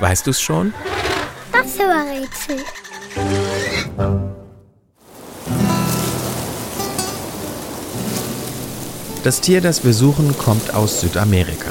[0.00, 0.72] Weißt du es schon?
[1.52, 2.64] Das war Rätsel.
[9.22, 11.70] Das Tier, das wir suchen, kommt aus Südamerika.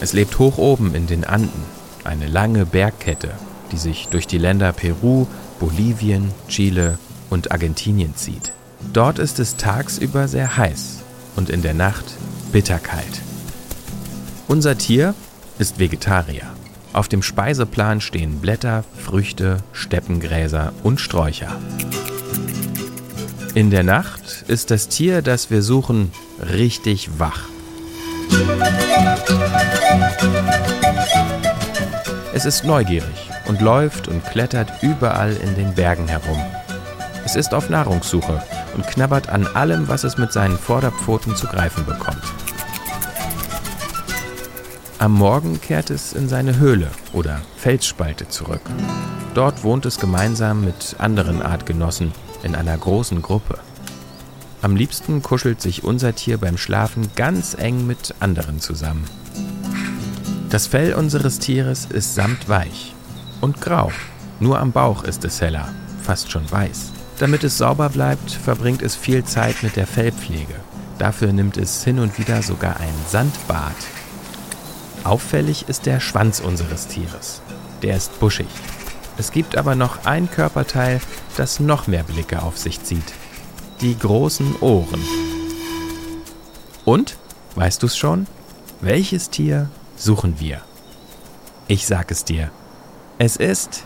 [0.00, 1.64] Es lebt hoch oben in den Anden,
[2.02, 3.30] eine lange Bergkette,
[3.70, 5.28] die sich durch die Länder Peru,
[5.60, 6.98] Bolivien, Chile
[7.30, 8.50] und Argentinien zieht.
[8.92, 11.02] Dort ist es tagsüber sehr heiß
[11.36, 12.04] und in der Nacht
[12.50, 13.20] bitterkalt.
[14.48, 15.14] Unser Tier
[15.62, 16.42] ist Vegetarier.
[16.92, 21.56] Auf dem Speiseplan stehen Blätter, Früchte, Steppengräser und Sträucher.
[23.54, 26.10] In der Nacht ist das Tier, das wir suchen,
[26.52, 27.44] richtig wach.
[32.34, 36.40] Es ist neugierig und läuft und klettert überall in den Bergen herum.
[37.24, 38.42] Es ist auf Nahrungssuche
[38.74, 42.24] und knabbert an allem, was es mit seinen Vorderpfoten zu greifen bekommt.
[45.02, 48.60] Am Morgen kehrt es in seine Höhle oder Felsspalte zurück.
[49.34, 52.12] Dort wohnt es gemeinsam mit anderen Artgenossen
[52.44, 53.58] in einer großen Gruppe.
[54.60, 59.04] Am liebsten kuschelt sich unser Tier beim Schlafen ganz eng mit anderen zusammen.
[60.50, 62.94] Das Fell unseres Tieres ist samtweich
[63.40, 63.90] und grau.
[64.38, 65.66] Nur am Bauch ist es heller,
[66.00, 66.92] fast schon weiß.
[67.18, 70.54] Damit es sauber bleibt, verbringt es viel Zeit mit der Fellpflege.
[71.00, 73.74] Dafür nimmt es hin und wieder sogar ein Sandbad
[75.04, 77.42] Auffällig ist der Schwanz unseres Tieres.
[77.82, 78.46] Der ist buschig.
[79.18, 81.00] Es gibt aber noch ein Körperteil,
[81.36, 83.12] das noch mehr Blicke auf sich zieht.
[83.80, 85.02] Die großen Ohren.
[86.84, 87.16] Und,
[87.56, 88.26] weißt du's schon?
[88.80, 90.60] Welches Tier suchen wir?
[91.68, 92.50] Ich sag es dir.
[93.18, 93.84] Es ist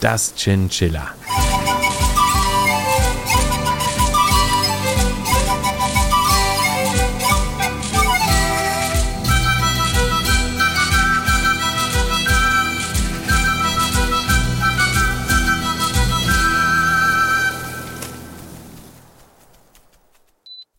[0.00, 1.14] das Chinchilla.